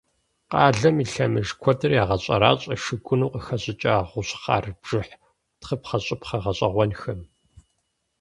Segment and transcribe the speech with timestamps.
[0.49, 5.13] Къалэм и лъэмыж куэдыр ягъэщӀэращӀэ шыгуным къыхэщӀыкӀа гъущӀхъар бжыхь
[5.59, 7.21] тхыпхъэщӀыпхъэ гъэщӀэгъуэнхэм.